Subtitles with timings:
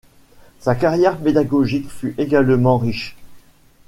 [0.61, 3.15] Sa carrière pédagogique fut également riche.